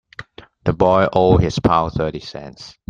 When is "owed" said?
1.13-1.43